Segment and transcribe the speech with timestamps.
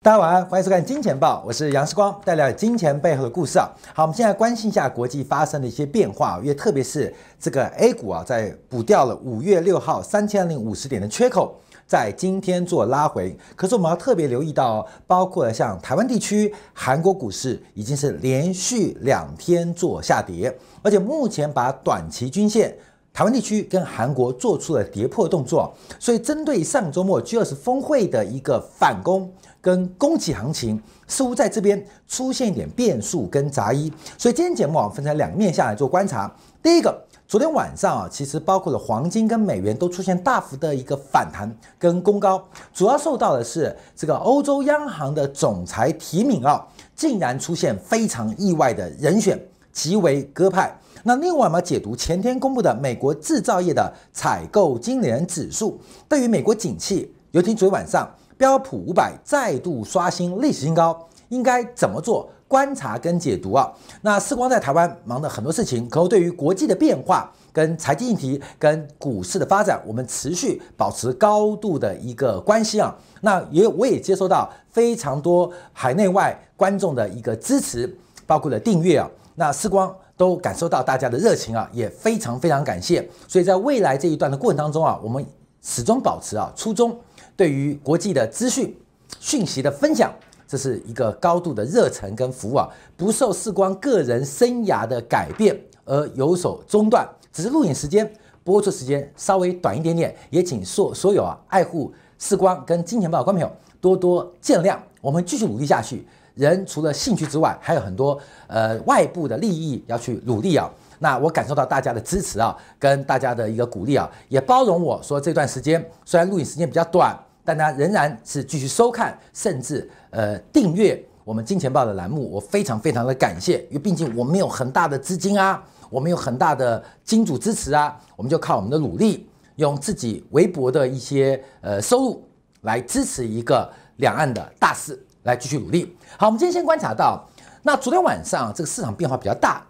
[0.00, 3.68] 大家晚安，欢迎收看《金钱报》，我是杨世光，带来金钱背后的故事啊。
[3.92, 13.36] 好，我们现在关心一下国际发生的一些变化，因为特别是这个 A 股啊，在补掉了五月六号三千零五十点的缺口，在今天做拉回。
[13.56, 22.72] 可是我们要特别留意到，包括像台湾地区、韩国股市已经是连续两天做下跌，而且目前把短期均线。
[23.10, 29.28] 台湾地区跟韩国做出了跌破动作，所以针对上周末 G20 峰会的一个反攻
[29.60, 33.92] 跟供给行情，似乎在这边出现一点变数跟杂音。
[34.16, 36.30] 所以今天节目啊，分成两面下来做观察。
[36.62, 42.42] 第一个，昨天晚上啊，其实包括了黄金跟美元都出现大幅的一个反弹跟攻高，
[42.74, 49.40] 主要受到的是这个欧洲央行的总裁提名啊，竟然出现非常意外的人选，
[49.72, 50.76] 极为鸽派。
[51.04, 63.70] 那另外我们解读前天公布的美国制造业的采购经理人指数，对于美国景气，尤其昨天晚上标普五百再度刷新历史新高，应该怎么做观察跟解读啊？
[64.00, 72.96] 那世光在台湾忙的很多事情，可对于国际的变化、跟财经议题、跟股市的发展，我们持续保持高度的一个关系啊。
[73.20, 77.92] 那也我也接收到非常多海内外观众的一个支持，
[78.26, 79.10] 包括了订阅啊。
[79.34, 79.94] 那世光。
[80.18, 83.08] 都感受到大家的热情啊，也非常非常感谢。
[83.28, 85.24] 所以在未来这一段的过程当中啊，我们
[85.62, 86.98] 始终保持啊初衷，
[87.38, 88.76] 对于国际的资讯
[89.20, 90.12] 讯息的分享，
[90.44, 97.08] 这是一个高度的热忱跟服务啊，不受视光个人生涯的改变而有所中断。
[97.32, 104.76] 只是录影时间、播出时间稍微短一点点，也请所所有啊爱护视光跟金钱豹的观众朋友多多见谅。
[105.00, 106.04] 我们继续努力下去。
[106.34, 110.68] 人除了兴趣之外，还有很多呃外部的利益要去努力啊。
[110.98, 117.16] 那我感受到大家的支持啊，跟大家的一个鼓励啊，也包容我说这段时间虽然录影时间比较短，
[117.48, 129.26] 但大家仍然是继续收看，甚至呃订阅我们金钱报的栏目，我非常非常的感谢，因为毕竟我们有很大的资金啊，我们有很大的金主支持啊，我们就靠我们的努力，
[129.56, 132.28] 用自己微薄的一些呃收入
[132.60, 135.02] 来支持一个两岸的大事。
[135.24, 135.96] 来继续努力。
[136.18, 137.26] 好，我们今天先观察到，
[137.62, 139.66] 那昨天晚上这个市场变化比较大，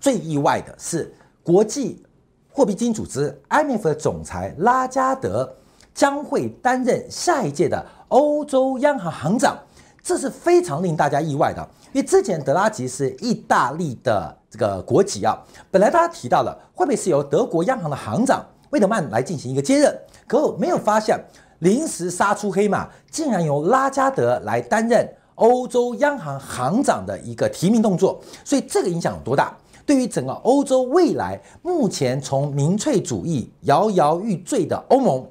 [0.00, 1.12] 最意外的是
[1.42, 2.00] 国际
[2.48, 5.52] 货币基金组织 IMF 的总裁拉加德
[5.94, 9.56] 将会担任下一届的欧洲央行行长，
[10.02, 11.66] 这是非常令大家意外的。
[11.92, 15.38] 因为之前德拉吉是意大利的这个国籍啊，
[15.70, 19.94] 本来大家提到了会不会是由德国央行的行长魏德曼来进行一个接任，
[20.26, 21.18] 可我没有发现。
[21.58, 29.56] 临时杀出黑马，竟然由拉加德来担任欧洲央行行长的一个提名动作，所以这个影响有多大？
[29.86, 35.24] 对于整个欧洲未来，目前从民粹主义摇摇欲坠的欧盟，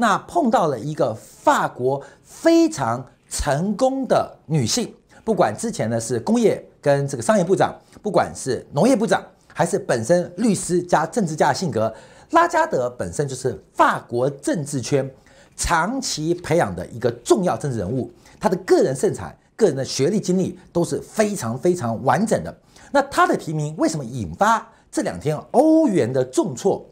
[0.00, 4.94] 那碰到了一个法国非常成功的女性，
[5.24, 9.20] 不管之前呢是工业跟这个商业部长，不管是农业部长，
[9.52, 11.92] 还是本身律师加政治家的性格，
[12.30, 15.10] 拉加德本身就是法国政治圈。
[15.56, 22.58] 长期培养的一个重要政治人物，他的个人盛产、个人的学历经历都是非常非常完整的。
[22.92, 26.86] 那他的提名为什么引发这两天欧元的重挫？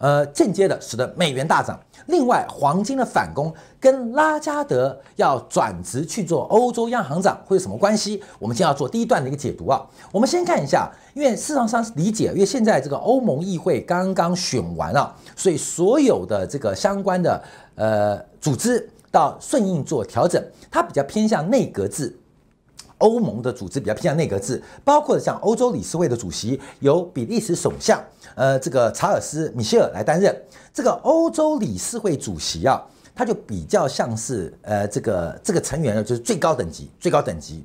[0.00, 1.78] 呃，间接的使得美元大涨。
[2.06, 8.22] 另外，黄金的反攻跟拉加德要转职去做欧洲央行长会有什么关系？
[8.38, 9.86] 我们先要做第一段的一个解读啊。
[10.10, 17.42] 我们先看一下，因为市场上理解，因为现在这个欧盟议会刚刚选完了，所以所有的这个相关的
[17.74, 22.16] 呃组织到顺应做调整，它比较偏向内阁制。
[23.00, 28.02] 欧盟的组织比较偏向内阁制，包括像欧洲理事会的主席由比利时首相，
[28.34, 30.34] 呃，这个查尔斯·米歇尔来担任。
[30.72, 32.80] 这个欧洲理事会主席啊，
[33.14, 37.64] 他就比较像是呃，这个这个成员呢，就是最高等级、最高等级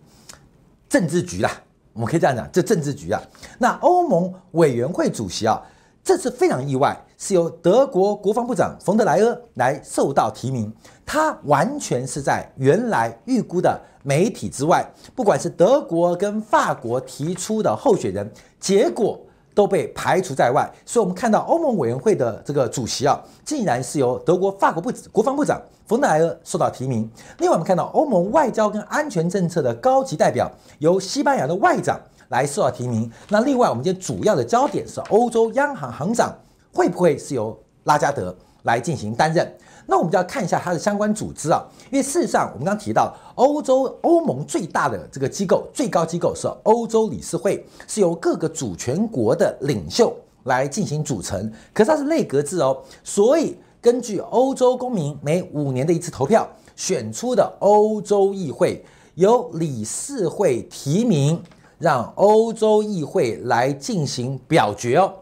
[0.89, 1.51] 政治局啦，
[1.93, 3.21] 我们可以这样讲，这政治局啊。
[3.59, 5.61] 那欧盟委员会主席啊，
[6.05, 10.71] 这次非常意外，是由德国国防部长冯德莱恩来受到提名，
[11.03, 13.81] 他完全是在原来预估的。
[14.07, 19.19] 媒体之外，不管是德国跟法国提出的候选人，结果
[19.55, 20.71] 都被排除在外。
[20.85, 27.09] 所以，我们看到欧盟委员会的这个主席啊，竟然是由德国、法国部国防部长冯德莱恩受到提名。
[27.39, 31.99] 另外，我们看到欧盟外交跟安全政策的高级代表由西班牙的外长
[32.29, 33.11] 来受到提名。
[33.29, 36.33] 那另外，我们今天主要的焦点是欧洲央行行长
[36.71, 39.55] 会不会是由拉加德来进行担任？
[39.87, 50.11] 那我们就要看一下它的相关组织啊，因为事实上我们刚刚提到，欧洲欧盟最大的这个机构最高机构是欧洲理事会，是由各个主权国的领袖
[50.45, 58.83] 来进行组成，可是它是内阁制哦，所以根据欧洲公民每五年的一次投票选出的欧洲议会，
[59.13, 61.39] 由理事会提名，
[61.85, 65.13] 让欧洲议会来进行表决哦。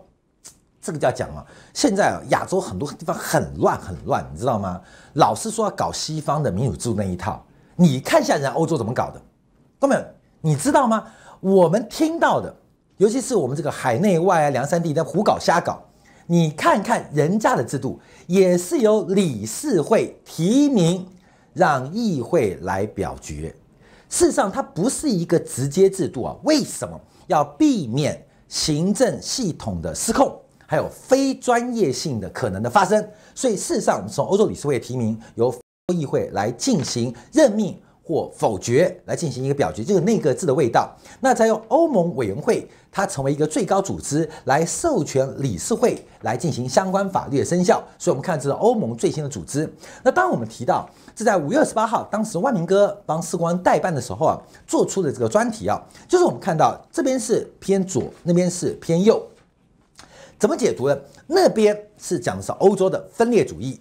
[0.82, 4.80] 这个就要讲了，现在啊，亚洲很多地方很乱很乱，你知道吗？
[5.16, 7.46] 老是说要搞西方的民主制度那一套，
[7.76, 9.22] 你看一下人家欧洲怎么搞的，
[9.78, 10.06] 各位，
[10.40, 11.06] 你知道吗？
[11.42, 12.56] 我们听到的，
[12.96, 15.82] 尤其是我们这个海内外啊、两三地在胡搞瞎搞。
[16.28, 21.06] 你看看人家的制度，也是由理事会提名，
[21.52, 23.54] 让议会来表决。
[24.14, 26.36] 事实上，它不是一个直接制度啊。
[26.44, 33.04] 为什么要避免行政系统的失控，还有非专业性的可能的发生？
[33.34, 35.52] 所以，事实上，我们从欧洲理事会提名，由
[35.92, 37.76] 议会来进行任命。
[38.04, 40.94] 或否决来进行一个表决，就是内阁制的味道。
[41.22, 47.82] 那再由欧盟委员会，它成为一个最高组织，来授权理事会来进行相关法律的生效。
[47.98, 49.74] 所以，我们看这是欧盟最新的组织。
[50.04, 59.26] 那当我们提到这在五月二十八号，当时万明哥帮世光代办的时候啊，做出的这个专题啊，就是我们看到这边是偏左，那边是偏右，
[60.38, 60.98] 怎么解读呢？
[61.28, 63.80] 那边是讲的是欧洲的分裂主义、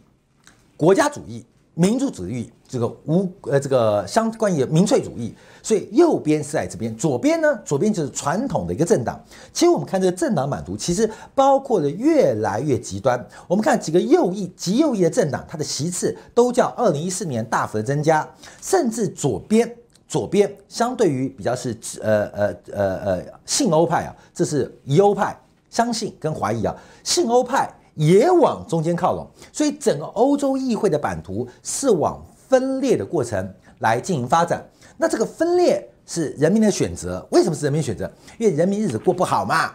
[0.77, 1.45] 国家主义。
[1.75, 9.23] 民族主义这个无呃这个相关于民粹主义，所以右边是在这边，左边呢，左边就是传统的一个政党。
[9.53, 13.23] 其实我们看这个政党版图，其实包括了越来越极端。
[13.47, 18.27] 我们看几个右翼、极右翼的政党，它的席次都较二零一四年大幅的增加，
[18.63, 19.77] 甚至左边
[20.09, 25.39] 左边相对于比较是呃呃呃呃信欧派啊，这是疑欧派，
[25.69, 26.75] 相信跟怀疑啊，
[27.05, 27.71] 信欧派。
[27.95, 32.19] 也往中间靠拢，所以整个欧洲议会的版图是往
[32.53, 34.63] 分裂的过程来进行发展。
[34.99, 38.05] 那这个分裂是人民的选择，为什么是人民选择？
[38.39, 39.73] 因为人民日子过不好嘛，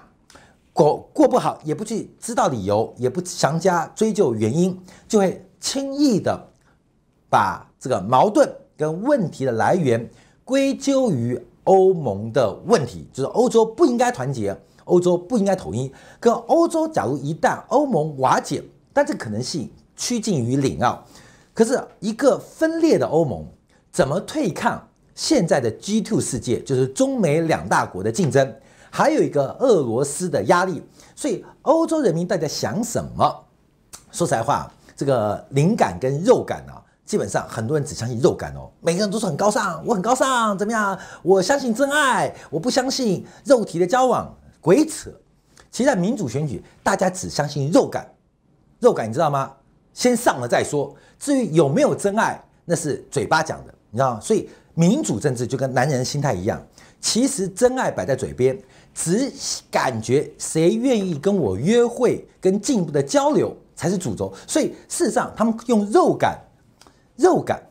[0.74, 6.50] 过过不好也不去知道理由，也不详加追究原因，就会轻易的
[7.32, 8.48] 把这个矛盾
[8.78, 10.08] 跟问题的来源
[10.46, 14.56] 归咎于欧盟的问题，就是欧洲不应该团结。
[14.86, 18.64] 欧洲不应该统一，可欧洲假如一旦欧盟瓦解，
[18.94, 21.04] 但这可能性趋近于零啊。
[21.58, 23.44] 可是一个分裂的欧盟
[23.92, 28.56] 怎么对抗现在的 G2 世界，就是中美两大国的竞争，
[28.92, 30.84] 还有一个俄罗斯的压力。
[31.16, 33.44] 所以欧洲人民到底在想什么？
[34.12, 38.70] 说实在话，这个灵感跟肉感啊，基本上很多人只相信肉感哦。
[38.80, 40.96] 每个人都是很高尚，我很高尚，怎么样？
[41.24, 44.32] 我相信真爱，我不相信肉体的交往。
[44.62, 45.10] 鬼扯！
[45.72, 48.08] 其实，在民主选举，大家只相信肉感，
[48.80, 49.54] 肉感你知道吗？
[49.92, 50.96] 先上了再说。
[51.20, 54.20] 至于有没有真爱，那是嘴巴讲的，你知道吗？
[54.20, 56.62] 所以，民主政治就跟男人心态一样，
[57.00, 58.58] 其实真爱摆在嘴边，
[58.94, 59.32] 只
[59.72, 64.34] 感觉谁愿意跟我约会、跟进一步的交流才是主轴。
[64.46, 66.40] 所以，事实上，他们用肉感、
[67.16, 67.62] 肉感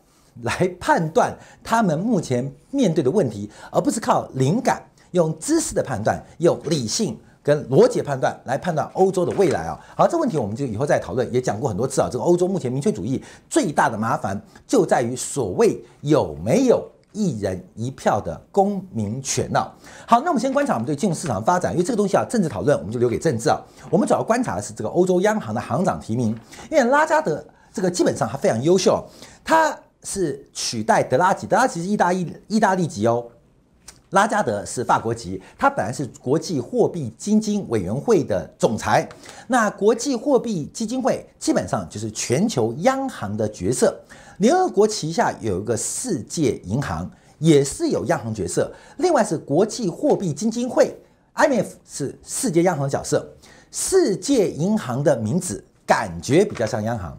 [0.42, 4.82] 来判断他们目前面对的问题，而不是靠灵感。
[5.12, 9.78] 用知识的判断，用理性跟逻辑判断来判断欧洲的未来啊。
[9.96, 12.08] 好，这问题我们就以后再讨论，也讲过很多次啊。
[12.10, 19.64] 这个欧洲目前民粹主义最大的麻烦就在于所谓有没有一人一票的公民权呢？
[20.08, 23.60] 好，那我们先观察我们对金融市场的发展，因为这个东西啊，政治讨论我们就留给政治啊。
[23.90, 26.36] 我们主要观察的是这个欧洲央行的行长提名，
[26.68, 29.00] 因为拉加德这个基本上他非常优秀，
[29.44, 33.24] 他是取代德拉吉，德拉吉是意大利意大利籍哦。
[34.16, 39.06] 拉加德是法国籍，他本来是国际货币基金委员会的总裁。
[39.46, 43.94] 那国际货币基金会基本上就是全球央行的角色。
[44.38, 48.72] 联合国旗下有一个世界银行，也是有央行角色。
[48.96, 50.98] 另外是国际货币基金会
[51.34, 53.34] （IMF） 是世界央行角色。
[53.70, 57.18] 世界银行的名字感觉比较像央行，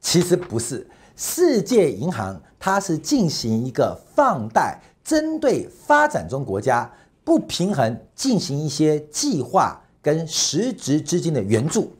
[0.00, 0.84] 其实不是。
[1.14, 4.80] 世界银行它是进行一个放贷。
[5.04, 6.90] 针对发展中国家
[7.24, 11.92] 不平衡进行一些计划跟实质资金的援助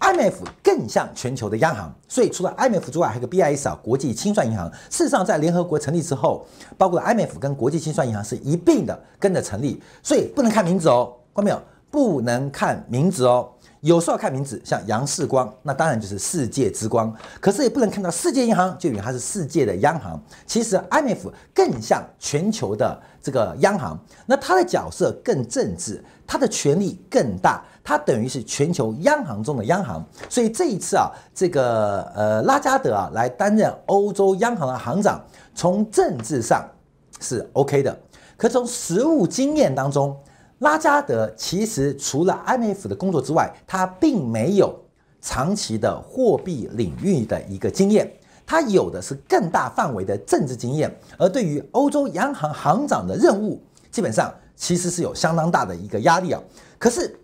[0.00, 4.70] ，IMF 更像全球的央行，所以除了 IMF 之外，还有个 BIS 啊，国际清算银行。
[4.90, 6.46] 事实上，在联合国成立之后，
[6.76, 11.62] 包括 IMF 跟国际清算银行是一并的跟着成立，所以不能看名字哦，看到没有？
[11.90, 13.48] 不能看名字哦。
[13.84, 17.14] 有时候看名字，像杨世光，那当然就是世界之光。
[17.38, 20.18] 可是也不能看到世界银行就以为它是世界的央行。
[20.46, 30.02] 其实 IMF 更像全球的这个央行，那它的角色更政治，它的权力更大，它等于是全球央行中的央行。
[30.30, 35.22] 所以这一次啊，这个呃拉加德啊来担任欧洲央行的行长，
[35.54, 36.66] 从政治上
[37.20, 37.94] 是 OK 的，
[38.38, 40.16] 可从实务经验当中。
[40.64, 44.74] 拉加德其实除了 IMF 的工作之外，他并没有
[45.20, 48.12] 长期的货币领域的一个经验。
[48.46, 56.42] 他有的是更大范围的政治经验，而对于欧洲央行行长的任务，基本上其实是有相当大的一个压力啊。
[56.78, 57.18] 可是，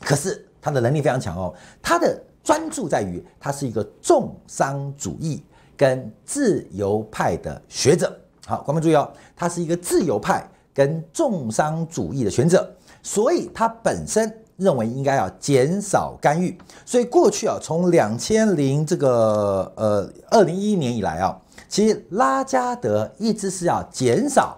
[0.00, 5.42] 可是他的能力非常强哦，他的专注在于他是一个重商主义
[5.76, 8.16] 跟自由派的学者。
[8.46, 14.38] 好，观众注意哦，他是一个自由派跟重商主义的学者，所以他本身。
[14.58, 21.36] 认为应该要减少干预，所以过去啊，从两千零这个呃二零一一年以来啊，
[21.68, 24.56] 其实拉加德一直是要减少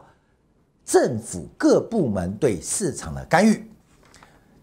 [0.84, 3.70] 政府各部门对市场的干预。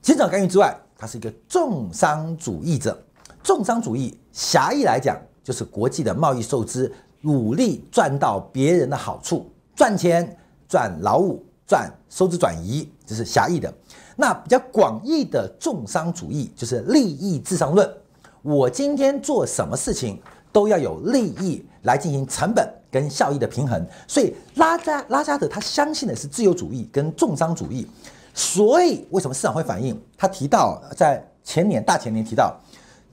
[0.01, 3.01] 减少干预之外，他是一个重商主义者。
[3.41, 6.91] 重商主义狭义来讲，就是国际的贸易受资，
[7.21, 10.37] 努力赚到别人的好处，赚钱、
[10.71, 13.73] 赚劳务、赚收支转移，这是狭义的。
[14.15, 17.93] 那比较广义的重商主义就是利益至上论。
[18.41, 20.17] 我今天做什么事情
[20.49, 23.85] 都要有利益来进行成本跟效益的平衡。
[24.07, 27.85] 所以拉加拉加德他相信的是自由主义跟重商主义。
[28.33, 30.01] 所以为什么市场会反应？
[30.17, 32.57] 他提到在前年大前年提到，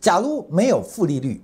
[0.00, 1.42] 假如没有负利率，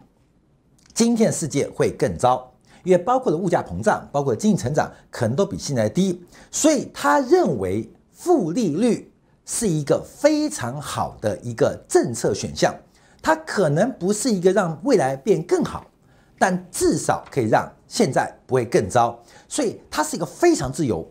[0.93, 2.54] 今天世界会更糟，
[2.85, 6.25] 因为包括了物价膨胀，包括经济成长可能都比现在低。
[6.53, 9.11] 所以他认为负利率。
[9.47, 12.75] 是一个非常好的一个政策选项，
[13.21, 15.85] 它可能不是一个让未来变更好，
[16.39, 19.21] 但至少可以让现在不会更糟。
[19.47, 21.07] 所以它是一个非常自由、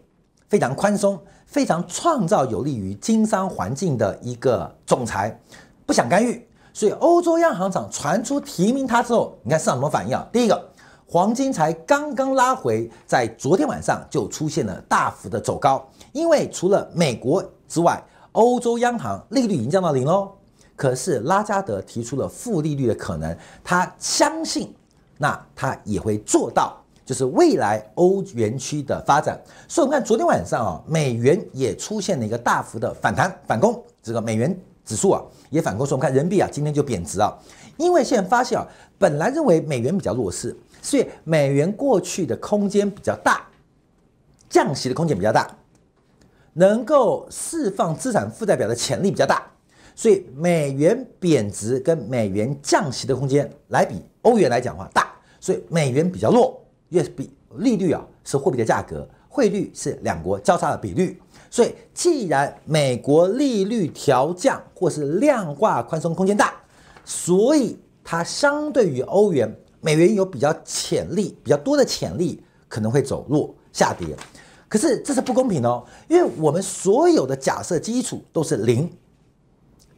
[0.50, 1.16] 非常宽松、
[1.46, 5.40] 非常创造有利于经商环境的一个总裁，
[5.86, 6.44] 不想干预。
[6.74, 10.28] 所以欧洲央行长传出提名他之后，你看市场什么反应啊？
[10.34, 10.72] 第一个，
[11.14, 20.32] 黄金才刚刚拉回，在昨天晚上就出现了大幅的走高，因为除了美国之外，欧洲央行利率已经降到零喽，
[20.76, 24.74] 可是拉加德提出了负利率的可能，他相信，
[25.20, 29.40] 那他也会做到，就是未来欧元区的发展。
[29.68, 35.86] 所以我们看昨天晚上啊，美元也出现了一个大幅的反弹反攻，这个美元指数啊也反攻。
[35.86, 37.32] 所以我们看人民币啊今天就贬值啊，
[37.78, 38.66] 因为现在发现啊，
[38.98, 43.48] 本来认为美元比较弱势，所以美元过去的空间比较大，
[44.48, 45.50] 降息的空间比较大。
[46.56, 49.42] 能够释放资产负债表的潜力比较大，
[49.96, 66.54] 所以美元贬值跟美元降息的空间来比欧元来讲话大，所以美元比较弱，因为比利率啊是货币的价格，汇率是两国交叉的比率，所以既然美国利率调降或是量化宽松空间大，
[67.04, 69.52] 所以它相对于欧元，
[69.84, 74.16] 美元有比较潜力比较多的潜力可能会走弱下跌。
[74.70, 78.90] 可是这是不公平哦，因为我们所有的假设基础都是零，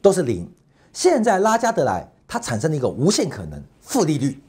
[0.01, 0.51] 都是零。
[0.91, 4.41] 现在拉加德来，它产生了一个无限可能负利率，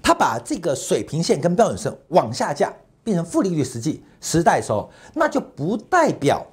[0.00, 6.46] 它把这个水平线跟标准线往下降，变成负利率实际时代的时候，那就不代表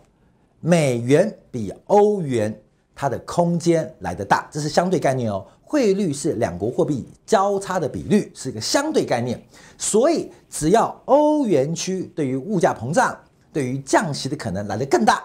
[0.60, 2.62] 美元比欧元
[2.94, 5.46] 它的空间来得大，这是相对概念哦。
[5.72, 9.42] 汇率是两国货币交叉的比率，是一个相对概念，
[9.78, 13.18] 所以只要欧元区对于物价膨胀、
[13.54, 15.24] 对于降息的可能来得更大，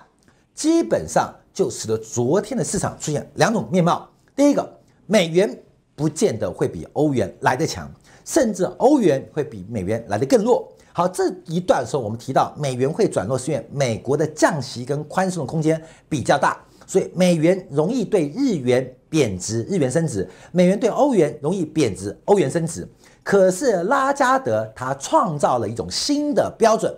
[0.55, 4.09] 基本上就使得昨天的市场出现两种面貌。
[4.37, 5.61] 第一个，美元
[5.97, 7.91] 不见得会比欧元来得强，
[8.25, 10.73] 甚至欧元会比美元来得更弱。
[10.93, 16.57] 好，这一段时候我们提到美元会转弱，是因为美国的降息跟宽松的空间比较大。
[16.87, 22.89] 所以美元容易对日元贬值，日元升值；美元对欧元容易贬值，欧元升值。
[23.23, 26.95] 可是拉加德他创造了一种新的标准、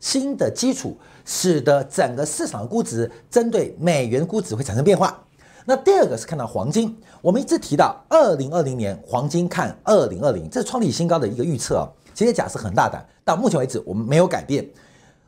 [0.00, 5.24] 新的基础，使得整个市场的估值针对美元估值会产生变化。
[5.64, 11.88] 那第二个是看到黄金，我们一直提到二零二零年黄金看二零二零，这是创立新高的一个预测啊。
[12.14, 14.68] 其实假设很大胆，到目前为止我们没有改变。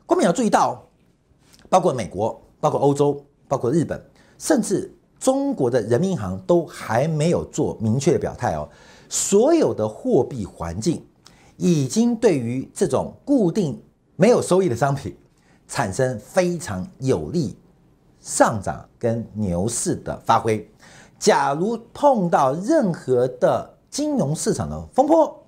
[0.05, 0.85] 观众要注意到，
[1.69, 3.25] 包括美国，包括欧洲。
[3.47, 4.03] 包括日本，
[4.39, 8.67] 甚至中国的人民银行都还没有做明确的表态哦。
[9.09, 11.05] 所有的货币环境
[11.57, 13.81] 已经对于这种固定
[14.15, 15.15] 没有收益的商品
[15.67, 17.55] 产生非常有利
[18.19, 20.67] 上涨跟牛市的发挥。
[21.17, 25.43] 假如碰到任何的金融市场的风波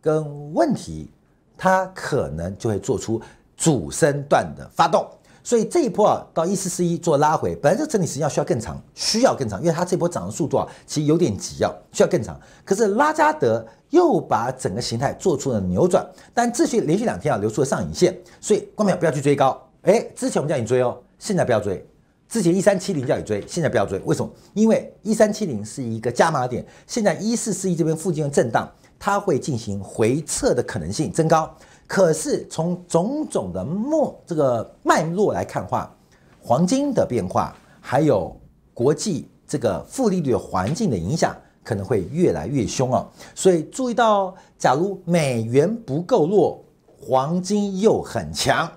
[0.00, 1.10] 跟问题，
[1.58, 3.20] 它可能就会做出
[3.56, 5.06] 主升段的发动。
[5.42, 12.38] 所以这一波啊，到一四四一做拉回，本来这整理时间要需要更长，需要更长，因为它这波涨的速度啊，其实有点急啊，需要更长。
[12.64, 19.60] 可是拉加德又把整个形态做出了扭转，但秩序连续两天啊，留出了上影线，所以观众不要去追高。
[19.82, 21.84] 哎，之前我们叫你追哦，现在不要追，
[22.28, 24.30] 之前一三七零叫你追，现在不要追，为什么？
[24.52, 31.50] 因为一三七零是一个加码点，现在一四四一这边附近的震荡，它会进行回撤的可能性增高。
[31.90, 35.92] 可是从种种的脉这个脉络来看话，
[36.40, 38.32] 黄金的变化，还有
[38.72, 43.08] 国际这个负利率环境的影响，可能会越来越凶哦。
[43.34, 46.64] 所以注意到，假如美元不够弱，
[46.96, 48.70] 黄金又很强，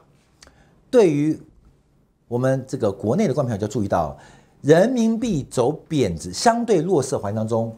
[0.90, 1.40] 对于
[2.28, 4.18] 我们这个国内的观众朋友就注意到，
[4.62, 7.78] 人民币走贬值，相对弱势环境当中，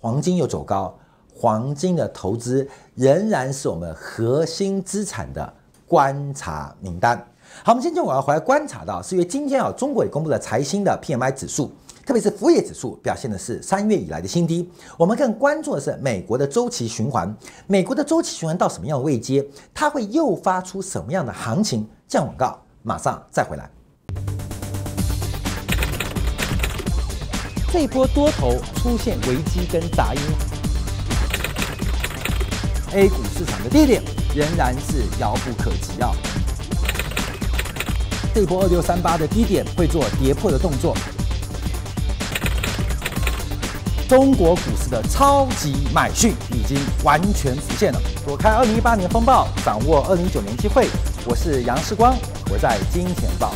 [0.00, 0.96] 黄金又走高，
[1.38, 2.66] 黄金的投资
[2.96, 5.54] 仍然是我们核心资产的
[5.86, 7.16] 观察名单。
[7.62, 11.70] 好，我们今天我要回来观察到，是因为今天啊，中国也公布了财新的 PMI 指数，
[12.04, 14.68] 特别是服务业指数表现的是三月以来的新低。
[14.96, 17.32] 我们更关注的是美国的周期循环，
[17.66, 21.88] 美国的周期循环到什么样的位阶，它会诱发出什么样的行情？
[22.08, 23.70] 降广告马上再回来。
[27.70, 30.20] 这波多头出现危机跟杂音
[32.92, 34.02] ，A 股市场的低点
[34.34, 36.10] 仍然是遥不可及啊！
[38.34, 40.96] 这波二六三八的低点会做跌破的动作，
[44.08, 48.00] 中国股市的超级买讯已经完全浮现了。
[48.24, 50.88] 躲开二零一八年风暴，掌握二零一九年机会。
[51.24, 52.16] 我是杨世光，
[52.50, 53.52] 我在金钱报。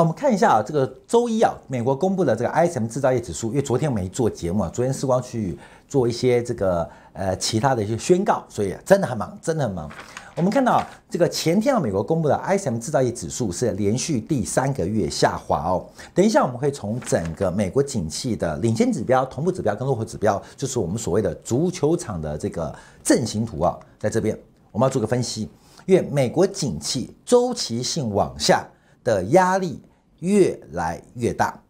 [0.00, 9.90] 我们看一下啊，这个周一啊，美国公布的这个 ISM 制造业指数，因为昨天我没做节目啊，昨天世光去做一些这个呃其他的一些宣告，所以真的很忙，真的很忙。
[10.36, 15.84] 我们看到这个前天啊，美国公布的 ISM 制造业指数是连续第三个月下滑哦。
[16.14, 24.38] 等一下我们会从整个美国景气的领先指标、同步指标跟落后指标，就是我们所谓的足球场的这个阵型图啊，在这边
[24.70, 25.48] 我们要做个分析，
[25.86, 28.64] 因为美国景气周期性往下。
[29.04, 29.80] 的压力
[30.20, 31.60] 越来越大。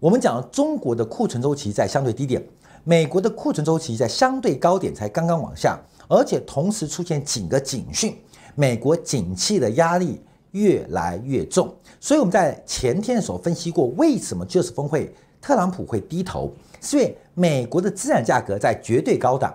[0.00, 2.42] 我们讲中国的库存周期在相对低点，
[2.84, 8.16] 美国的库存周期在相对高点，才刚刚往下，而且同时出现几个警讯，
[8.54, 10.20] 美国景气的压力
[10.52, 11.74] 越来越重。
[12.00, 19.52] 所以我们在前天的时候分析过，为什么这次峰会特朗普会低头，是因为美国的资产价格在绝对高档，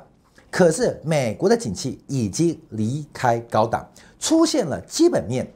[0.51, 3.89] 可是美国的景气已经离开高档，
[4.19, 5.47] 出现了基本面。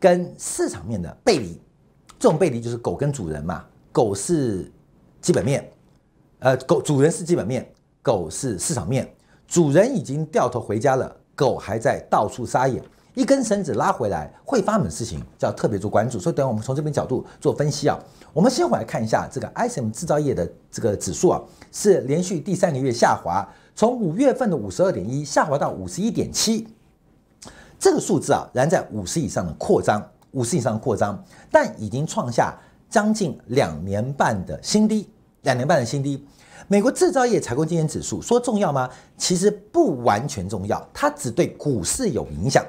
[0.00, 1.60] 跟市场面的背离，
[2.18, 4.70] 这种背离就是狗跟主人嘛，狗是
[5.20, 5.70] 基本面，
[6.40, 7.70] 呃，狗主人是基本面，
[8.02, 9.08] 狗是市场面，
[9.46, 12.82] 主人已经掉头回家了，狗还在到处撒野，
[13.14, 16.18] 一根绳子拉回来会发生的事情，就要特别做关注。
[16.18, 17.96] 所以等下我们从这边角度做分析啊，
[18.32, 26.66] 我们先回来看一下这个 ISM 制造业的这个指数啊，是连续第三个月下滑，从五月份的五十二点一下滑到五十一点七。
[27.78, 32.56] 这个数字啊，仍然在五十以上的扩张，五十以上扩张，但已经创下
[32.88, 35.08] 将近两年半的新低，
[35.42, 36.26] 两年半的新低。
[36.66, 38.90] 美国制造业采购经理指数说重要吗？
[39.16, 42.62] 其实不完全重要，它只对股市有影响，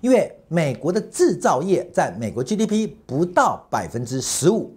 [0.00, 4.72] 因为美国的制造业在美国 GDP 不到百分之十五，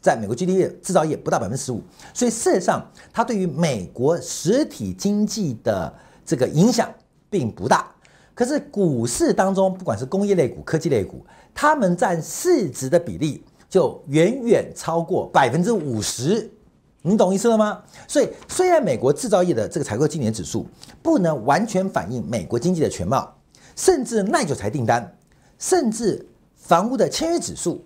[0.00, 1.82] 在美国 GDP 制造业不到百分之十五，
[2.14, 5.92] 所以事实上它对于美国实体经济的
[6.24, 6.88] 这个影响
[7.28, 7.90] 并不大。
[8.34, 16.50] 可是股市当中，不管是工业类股、科技类股，他们占市值的比例就远远超过百分之五十，
[17.02, 17.82] 你懂意思了吗？
[18.06, 20.66] 所以虽然美国制造业的这个采购经理指数
[21.02, 23.34] 不能完全反映美国经济的全貌，
[23.76, 25.16] 甚至耐久财订单，
[25.58, 27.84] 甚至房屋的签约指数，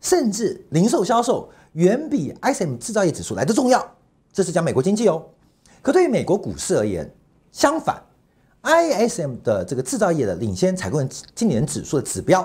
[0.00, 3.94] 甚至零售销售，远比 ISM 制造业指数来得重要。
[4.32, 5.24] 这是讲美国经济哦。
[5.82, 7.10] 可对于美国股市而言，
[7.52, 8.02] 相反。
[8.62, 11.00] ISM 的这个制造业的领先采购
[11.36, 12.42] 经理人指数的指标，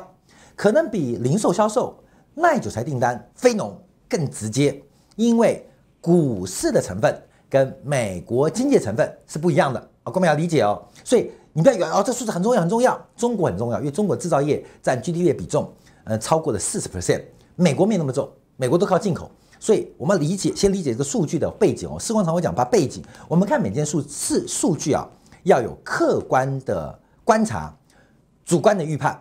[0.56, 1.98] 可能比零售销售、
[2.34, 3.78] 耐久材订单、非农
[4.10, 4.82] 更直接，
[5.16, 5.68] 因为
[6.00, 10.82] 股市的成分跟美国经济成分是不一样的啊，各位要理解哦。
[11.04, 15.72] 所以你不要以为哦，这数字很重要很重要，中国很重要，因为中国制造业占 GDP 比重，
[16.04, 17.24] 呃，超过了四十 percent，
[17.56, 22.00] 美国没那么重，美国都靠进口，所以我们理解，先理解这个数据的背景哦。
[22.00, 25.08] 世光常会讲把背景，我们看每件数是数据啊。
[25.44, 27.76] 要有客观的观察，
[28.46, 29.20] 主观的预判，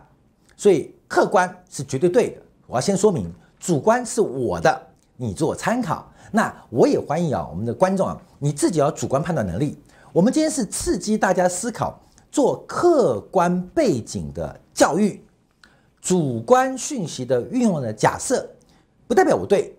[0.55, 2.41] 所以客观是绝对对的。
[2.67, 4.81] 我要先说明，主观是我的，
[5.17, 6.09] 你做参考。
[6.31, 9.77] 那我也欢迎啊，我们的观众啊，你自己要主观判断能力。
[10.13, 11.99] 我们今天是刺激大家思考，
[12.31, 15.21] 做客观背景的教育，
[15.99, 18.49] 主观讯息的运用的假设，
[19.05, 19.77] 不代表我对。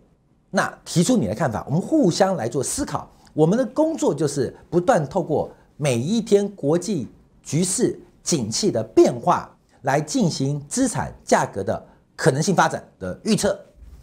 [0.50, 3.10] 那提出你的看法，我们互相来做思考。
[3.32, 5.50] 我们的工作就是不断透过。
[5.78, 7.08] 每一天国际
[7.42, 9.50] 局势景气的变化，
[9.82, 11.80] 来进行资产价格的
[12.16, 13.58] 可能性发展的预测。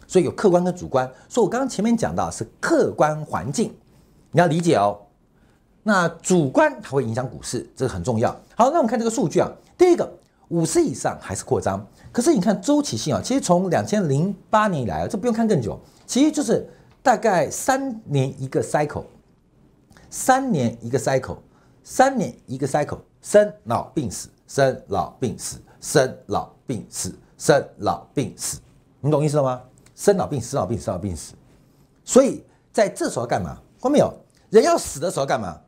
[0.06, 1.08] 所以有客观跟主观。
[1.28, 3.74] 所以我刚刚前面讲到是客观环境，
[4.32, 4.98] 你要理解哦。
[5.82, 8.30] 那主观它会影响股市，这个很重要。
[8.54, 10.12] 好，那我们看这个数据啊，第一个
[10.48, 16.68] 五十以上还是扩张，可是你看周期性啊，其实从两千零八年以来啊，这不用看更久，其实就是
[17.02, 19.04] 大概三年一个 cycle，
[20.10, 21.38] 三年一个 cycle，
[21.82, 28.58] 三年一个 cycle，生老病死，生老病死，生老病死，生老病死，
[29.00, 29.60] 你懂意思了吗？
[29.94, 31.34] 生老病死，老病死，生老病死。
[32.04, 33.56] 所以在这时候干嘛？
[33.80, 34.12] 看到没有？
[34.50, 35.58] 人要死的时候干嘛？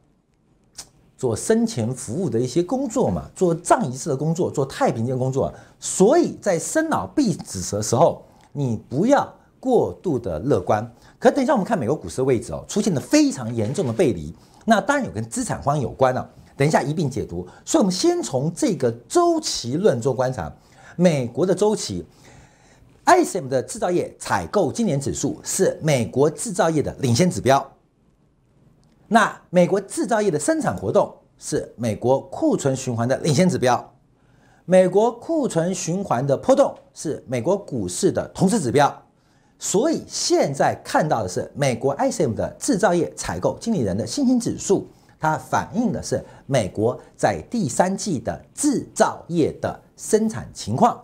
[1.16, 5.52] 做生前服务的一些工作嘛，做葬仪式的工作，做太平间工作。
[5.78, 10.84] 所以在生老病死的时候，你不要过度的乐观。
[11.20, 14.34] 可等一下我们看美国股市的位置哦，出现了非常严重的背离。
[14.64, 16.28] 那当然有跟资产荒有关了。
[16.56, 17.46] 等一下一并解读。
[17.64, 20.52] 所以我们先从这个周期论做观察，
[20.96, 22.04] 美国的周期。
[23.04, 27.72] ISM 的制造业采购经理指数是美国制造业的领先指标。
[29.08, 33.92] 那美国制造业的生产活动是美国库存循环的领先指标。
[34.64, 39.02] 美国库存循环的波动是美国股市的同时指标。
[39.58, 44.86] 所以现在看到的是美国 ISM 的制造业采购经理人的信心指数，
[45.22, 51.00] 它反映的是美国在第三季的制造业的生产情况。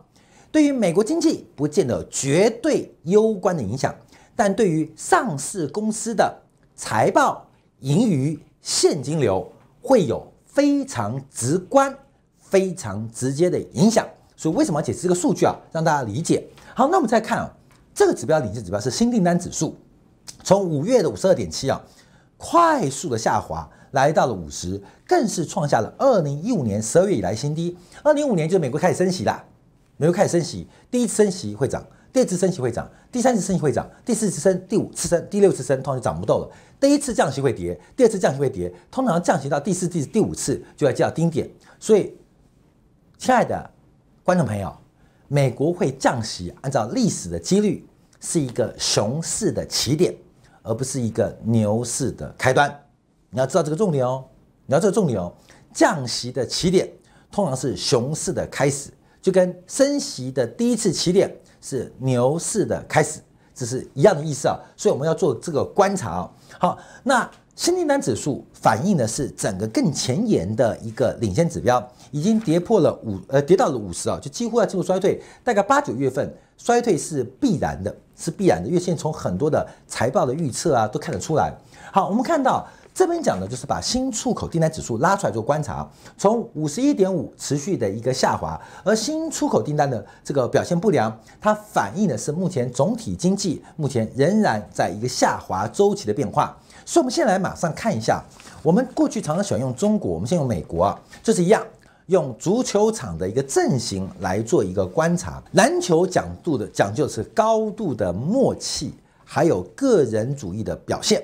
[0.51, 3.95] 对于美国经济不见得绝对攸关的影响，
[4.35, 6.37] 但对于上市公司的
[6.75, 7.47] 财报、
[7.79, 11.97] 盈余、现金流会有非常直观、
[12.41, 14.05] 非常直接的影响。
[14.37, 15.55] 所以为什么要解释这个数据啊？
[15.71, 16.45] 让大家理解。
[16.75, 17.49] 好，那我们再看啊，
[17.95, 19.77] 这个指标领先指标是新订单指数，
[20.43, 21.81] 从五月的五十二点七啊，
[22.37, 27.77] 快速的下滑，来到了五十，更是创下了二零一五年十二月以来新低。
[28.03, 29.45] 二零一五年就是美国开始升息啦。
[29.97, 36.51] 美国开始升息，第一次升息会涨，第二次升息会涨，第三次升息会涨，第四次升，第五次升，第六次升，通常就涨不动了。
[36.79, 41.51] 第一次降息会跌，第二次降息会跌，通常降息到第四、第第五次就要见到顶点。
[41.81, 42.15] 所以，
[43.19, 43.69] 亲爱的
[44.23, 44.73] 观众朋友，
[45.27, 47.85] 美国会降息，按照历史的几率
[48.21, 50.15] 是一个熊市的起点，
[50.63, 52.73] 而不是一个牛市的开端。
[53.31, 54.25] 你要知道这个重点哦，
[54.67, 55.33] 你要知道重点哦，
[55.73, 56.91] 降息的起点
[57.31, 58.91] 通常是熊市的开始。
[59.21, 63.21] 就跟升息的第一次起点是牛市的开始，
[63.53, 64.57] 这是一样的意思啊。
[64.77, 66.31] 所以我们要做这个观察啊。
[66.59, 75.21] 好，那新订单指数反映的是整个更前沿的一个领先指标，已经跌破了五，呃，跌到了五十啊，就几乎要进入衰退。
[75.43, 81.53] 大概八九月份衰退是必然的，是必然的，因为现在从很多的财报的预测啊都看得出来。
[81.93, 82.67] 好，我们看到。
[82.99, 96.59] 这边讲的就是把新出口订单指数拉出来做观察，从五十一点五持续的一个下滑，而新出口订单的这个表现不良，它反映的是目前总体经济目前仍然在一个下滑周期的变化。
[96.85, 98.21] 所以，我们先来马上看一下，
[98.65, 101.65] 我们过去常常喜欢用中国，我们先用美国啊，就是一样，
[102.07, 105.41] 用足球场的一个阵型来做一个观察。
[105.53, 108.93] 篮球讲度的讲究是高度的默契，
[109.25, 111.23] 还有个人主义的表现。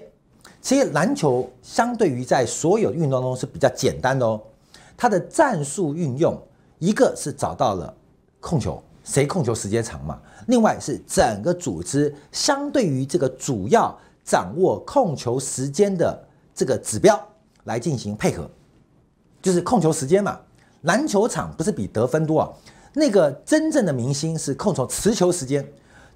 [0.64, 4.40] 其实篮球相对于在所有运动中是比较简单的哦，
[4.96, 6.40] 它的战术运用
[6.78, 7.94] 一个是找到了
[8.40, 16.18] 控球，谁控球时间长嘛，另外是整个组织相对于这个主要掌握控球时间的
[16.54, 17.20] 这个指标
[17.64, 18.50] 来进行配合，
[19.42, 20.40] 就是控球时间嘛。
[20.84, 22.48] 篮球场不是比得分多啊，
[22.94, 25.66] 那个真正的明星是控球持球时间，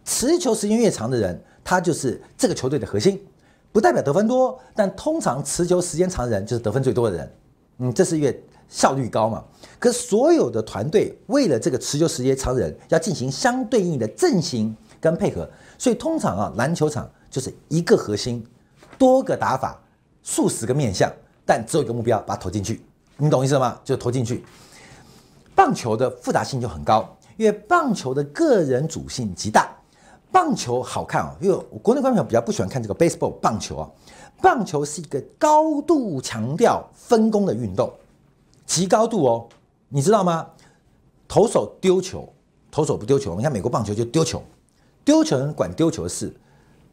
[0.07, 3.23] 持球时间越长的人，他就是这个球队的核心。
[3.79, 7.33] 不代表得分多，但通常持球时间长的人就是得分最多的人。
[7.77, 9.45] 嗯，这是因为效率高嘛。
[9.79, 18.45] 可是所有的团队为了这个持球时间长的人，要进行相对应的阵型跟配合，所以通常啊，篮球场就是一个核心，
[18.99, 19.81] 多个打法，
[20.25, 21.09] 数十个面向，
[21.47, 22.83] 但只有一个目标，把它投进去。
[23.17, 23.79] 你懂意思吗？
[23.85, 24.45] 就投进去。
[25.55, 29.71] 棒球的复杂性就很高，因为棒球的个人主性极大。
[30.31, 33.91] 棒球好看啊，因为我国内观众比较不喜欢看这个 baseball 棒球啊。
[34.41, 37.93] 棒球是一个高度强调分工的运动，
[38.67, 39.49] 极高度哦，
[39.89, 40.49] 你知道吗？
[41.27, 42.33] 投手丢球，
[42.71, 43.35] 投手不丢球。
[43.37, 44.43] 你看美国棒球就丢球，
[45.05, 46.33] 丢球人管丢球的事，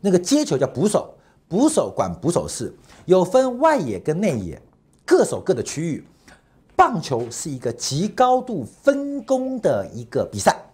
[0.02, 1.14] 那个接球叫捕手，
[1.48, 2.74] 捕手管捕手事，
[3.06, 4.60] 有分外野跟内野，
[5.06, 6.04] 各守各的区域。
[6.76, 10.66] 棒球是一个极高度分工的一个比赛，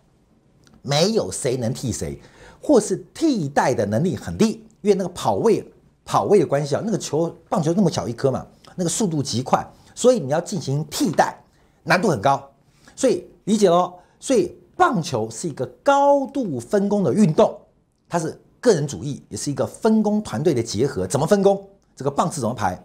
[0.81, 2.19] 没有谁能替谁。
[2.61, 5.65] 或是替代的能力很低，因为那个跑位
[6.05, 8.45] 跑位的关系啊，那个球棒球那么小一颗嘛，
[8.75, 11.35] 那个速度极快，所以你要进行替代
[11.83, 12.49] 难度很高，
[12.95, 13.93] 所以理解喽。
[14.19, 17.59] 所以棒球是一个高度分工的运动，
[18.07, 21.07] 它是个人主义，也是一个分工团队的结合。
[21.07, 21.67] 怎么分工？
[21.95, 22.79] 这个棒次怎么排？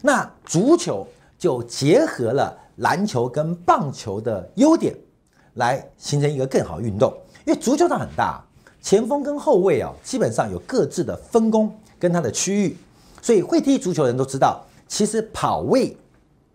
[0.00, 1.06] 那足球
[1.38, 4.92] 就结合了篮球跟棒球的优点，
[5.54, 7.16] 来形成一个更好运动。
[7.46, 8.44] 因为足球场很大，
[8.82, 12.76] 前锋跟后卫啊，基本上有各自的分工跟它的区域，
[13.22, 15.96] 所以会踢足球的人都知道，其实跑位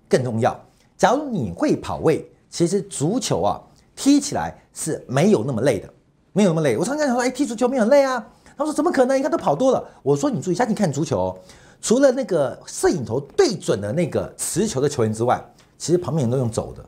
[0.09, 0.59] 更重要。
[0.97, 3.61] 假如你会跑位，其实足球啊
[3.95, 5.91] 踢起来是没有那么累的，
[6.33, 6.75] 没有那么累。
[6.75, 8.27] 我常常讲说，哎，踢足球没有累啊。
[8.57, 9.17] 他说怎么可能？
[9.17, 9.87] 你看都跑多了。
[10.03, 11.37] 我说你注意，下你看足球，
[11.79, 15.39] 除了那个摄影头对准的那个持球的球员之外，
[15.77, 16.83] 其实旁边人都用走的。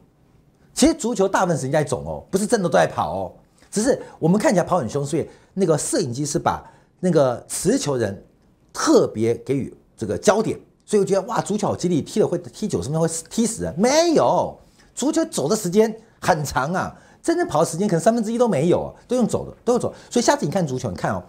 [0.73, 3.31] 其实足球大部分时间在走哦，不是真的都在跑哦。
[3.71, 6.63] 只是我们看起来跑很凶，所以那个摄影机是把
[6.99, 8.25] 那个持球人
[8.73, 13.73] 特别给予这个焦点，所以我觉得哇，足球好激励，踢了会踢九十分钟会踢死人。
[13.77, 14.57] 没有，
[14.95, 19.93] 足球走的时间很长啊，真正跑的时间可能三分之一都没有，都用走的，都用走。
[20.09, 21.23] 所以下次你看足球，你看哦，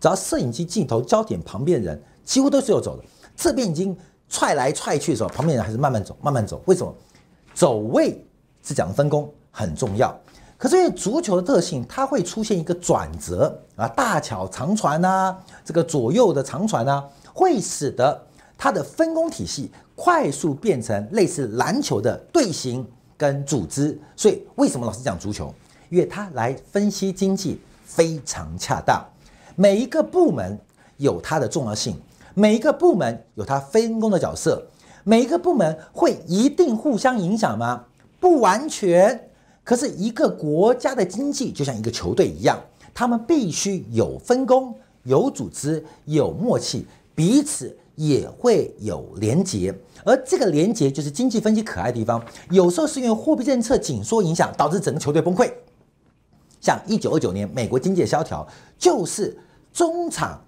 [0.00, 3.04] 只要摄影机镜头焦点旁边的人几乎都是有走的，
[3.36, 3.96] 这边已经
[4.28, 6.60] 踹来踹去的时候，旁边人还是慢慢走，慢慢走。
[6.66, 6.94] 为什么？
[7.54, 8.24] 走位
[8.62, 10.16] 是讲分工很重要。
[10.58, 18.20] 可是因为足球的特性，它会出现一个转折啊，大巧长传呐，这个左右的长传呐，会使得
[18.58, 22.84] 它的分工体系快速变成类似篮球的队形
[23.16, 23.96] 跟组织。
[24.16, 25.54] 所以为什么老师讲足球？
[25.90, 29.00] 因为它来分析经济非常恰当。
[29.54, 30.58] 每一个部门
[30.96, 31.96] 有它的重要性，
[32.34, 34.66] 每一个部门有它分工的角色，
[35.04, 37.84] 每一个部门会一定互相影响吗？
[38.18, 39.27] 不完全。
[39.68, 42.58] 可是，一个国家的经济就像一个球队一样，
[42.94, 49.74] 他们必须有分工、有组织、有默契，彼此也会有连结。
[50.06, 52.24] 而这个连结就是经济分析可爱的地方。
[52.48, 55.52] 有时候是因为货币政策紧缩影响，导致整个球队崩溃。
[56.62, 59.36] 像一九二九年美国经济的萧条，就是
[59.70, 60.42] 中场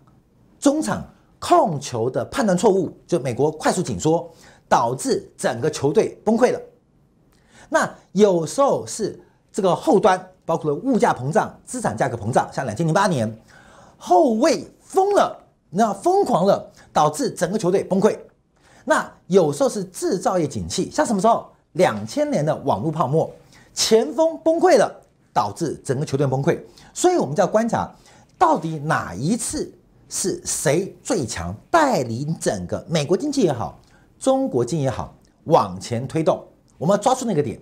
[0.58, 1.06] 中场
[1.38, 4.32] 控球的判断错误，就美国快速紧缩，
[4.66, 6.60] 导致整个球队崩溃了。
[7.70, 9.18] 那有时候是
[9.50, 13.34] 这个后端，包括了物价膨胀、资产价格膨胀，像两千零八年，
[13.96, 15.34] 后卫疯了，
[15.70, 18.18] 那疯狂了，导致整个球队崩溃。
[18.84, 21.46] 那有时候是制造业景气，像什么时候？
[21.74, 23.30] 两千年的网络泡沫，
[23.72, 24.92] 前锋崩溃了，
[25.32, 26.60] 导致整个球队崩溃。
[26.92, 27.88] 所以我们就要观察，
[28.36, 29.72] 到底哪一次
[30.08, 33.78] 是谁最强，带领整个美国经济也好，
[34.18, 36.44] 中国经济也好往前推动。
[36.80, 37.60] 我们要抓住那个点，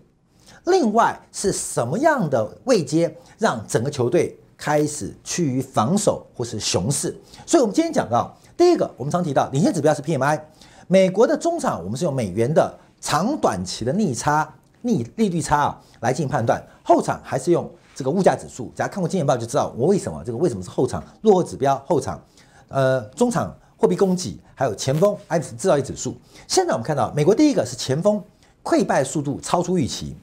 [0.67, 7.13] 另外是什么样的位阶让整个球队开始趋于防守或是熊市？
[7.45, 10.41] 所以，我们今天讲到第一个，我们常提到领先指标是 PMI，
[10.87, 18.73] 美国的中场我们是用美元的长短期的逆差逆利率差啊来进行判断，后场还是用这个物价指数。
[18.77, 22.23] 大家看过经济报就知道我为什么这个为什么是后场落后指标，后场
[22.69, 26.17] 呃中场货币供给还有前锋还有制造业指数。
[26.47, 28.23] 现在我们看到美国第一个是前锋。
[28.63, 30.15] 溃败速度超出预期。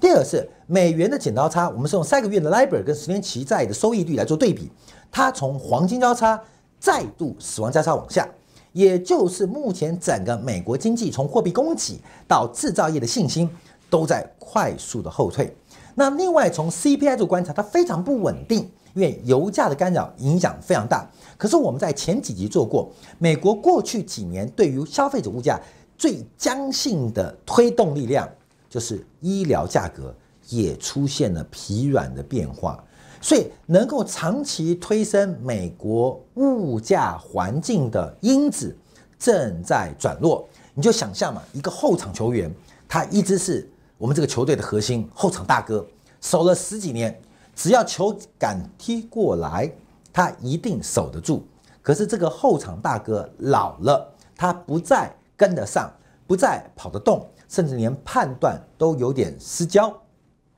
[0.00, 4.70] 第二是美元的剪刀差，我们是用三个月的 LIBOR 跟十年期债的收益率来做对比，
[5.10, 6.38] 它从黄金交叉
[6.78, 8.28] 再度死亡交叉往下，
[8.72, 13.48] 也就是目前整个美国经济从货币供给到制造业的信心
[13.88, 15.56] 都在快速的后退。
[15.94, 21.08] 那另外从 CPI 做观察，它非常不稳定，因为油价的干扰影响非常大。
[21.38, 25.58] 可是我们在前几集做过，美国过去几年对于消费者物价。
[25.96, 28.28] 最刚性的推动力量
[28.68, 30.14] 就是医疗价格
[30.48, 32.82] 也出现了疲软的变化，
[33.20, 38.76] 所以能够长期推升美国物价环境的因子
[39.18, 40.46] 正在转弱。
[40.74, 42.52] 你就想象嘛，一个后场球员，
[42.88, 45.86] 他一直是我们这个球队的核心后场大哥，
[46.20, 47.18] 守了十几年，
[47.54, 49.72] 只要球敢踢过来，
[50.12, 51.46] 他一定守得住。
[51.80, 55.14] 可是这个后场大哥老了，他不再。
[55.44, 55.92] 跟得上，
[56.26, 59.94] 不再跑得动，甚至连判断都有点失焦。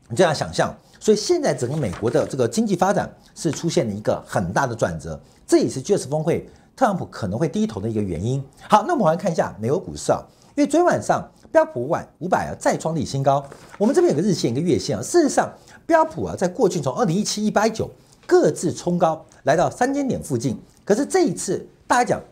[0.08, 8.40] 你这样想象，所以现在整个美国的这个经济发展是出现了一个很大的转折，这也是 G20 峰会特朗普可能会低头的一个原因。
[8.68, 10.22] 好，那我们来看一下美国股市啊，
[10.54, 13.44] 因为昨天晚上标普五百五百啊再创历史新高，
[13.76, 15.52] 我们这边有个日线一个月线啊，事实上
[15.84, 17.90] 标普啊在过去从二零一七一八一九
[18.24, 22.22] 各自冲高来到三千点附近，可是这一次大家讲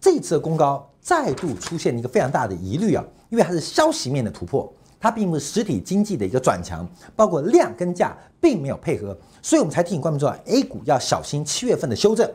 [0.00, 0.87] 这一次的攻高。
[1.00, 12.30] 再度出现一个非常大的疑虑啊，因为它是消息面的突破，它并不是实体经济的一个转强，包括量跟价并没有配合，所以我们才提醒观众说，A 股要小心七月份的修正，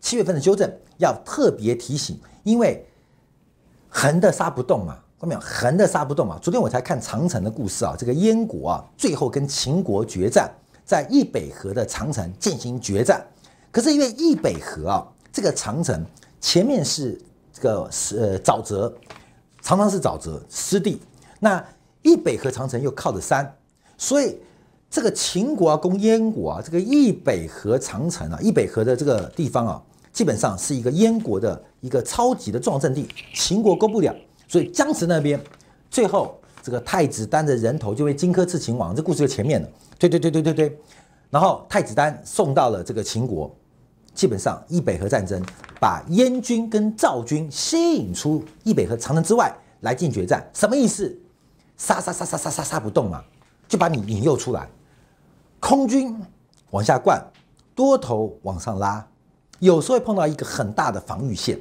[0.00, 2.86] 七月份的修正要特别提醒，因为
[3.88, 5.40] 横的杀不动嘛，看到没有？
[5.40, 6.38] 横的杀不动嘛。
[6.40, 10.50] 昨天我才看长城的故事啊，这个燕国啊，最后跟秦国决战，
[10.84, 13.24] 在易北河的长城进行决战。
[13.70, 16.04] 可是因为易北河啊，这个长城
[16.40, 17.20] 前面是
[17.58, 18.94] 这个是呃沼泽，
[19.62, 21.00] 常常是沼泽湿地。
[21.40, 21.64] 那
[22.02, 23.50] 易北河长城又靠着山，
[23.96, 24.38] 所以
[24.90, 34.14] 这个秦国啊攻燕国啊，这个易北河长城啊，易北河的这个地方啊，基本上是一个燕国的一个超级的重要阵地，秦国攻不了，
[34.46, 35.42] 所以江池那边
[35.90, 40.78] 最后这个太子丹的人头就被荆轲刺秦王，这故事就前面了，对对对对对对，
[41.30, 43.50] 然后太子丹送到了这个秦国。
[44.16, 45.40] 基本上，易北河战争
[45.78, 51.14] 把燕军跟赵军吸引出易北河长城之外来进决战，什么意思？
[51.76, 53.22] 杀杀杀杀杀杀杀不动嘛，
[53.68, 54.66] 就把你引诱出来。
[55.60, 56.18] 空军
[56.70, 57.22] 往下灌，
[57.74, 59.06] 多头往上拉，
[59.58, 61.60] 有时候会碰到一个很大的防御线，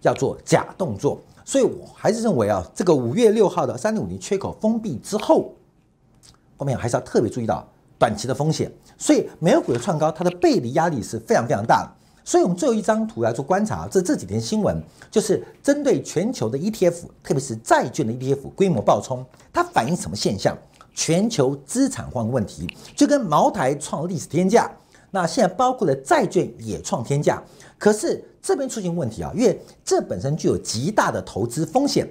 [0.00, 1.20] 叫做假动作。
[1.44, 5.52] 所以我还是认为啊，这个五月六号的三零五零缺口封闭之后，
[6.56, 8.70] 后面还是要特别注意到短期的风险。
[8.98, 11.90] 所以美股的创高，它的背离压力是非常非常大的。
[12.24, 20.56] 所以我们最后一张图来做观察，这这几天新闻就是针对全球的 ETF，特别是债券的 ETF 规模暴冲，它反映什么现象？
[20.92, 24.68] 全球资产荒问题，就跟茅台创历史天价，
[25.10, 27.40] 那现在包括了债券也创天价。
[27.76, 32.08] 可是这边出现问题啊，因为这本身具有极大的投资风险，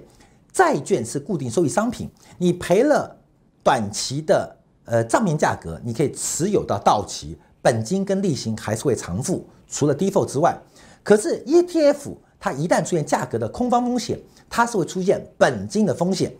[0.54, 3.17] 债券是固定收益商品，你赔了
[3.63, 7.38] 短期的呃账面价格，你可以持有到到期。
[7.62, 10.56] 本金跟利息还是会偿付，除了 default 之外，
[11.04, 16.32] 可是 ETF 它一旦出现价格的空方风险，它是会出现本金的风险。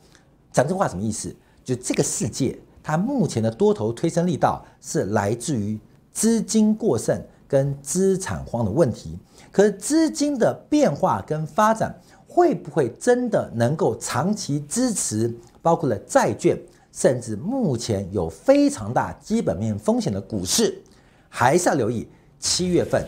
[0.52, 1.36] 讲这话什么意思？
[1.64, 5.80] 就这个世界，它目前的多头推升力道是来自于
[6.12, 9.18] 资金过剩跟资产荒的问题。
[9.52, 15.36] 可是资金的变化跟发展，会不会真的能够长期支持？
[15.64, 16.56] 包括了债券，
[16.96, 20.82] 甚至目前有非常大基本面风险的股市？
[21.28, 22.08] 还是要留意
[22.40, 23.06] 七月份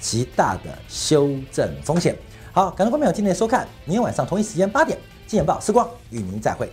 [0.00, 2.16] 极大的修正风险。
[2.50, 6.72] 好，感谢观众朋友今天的收看，明天晚上同一时间八点，金钱报时光与您再会。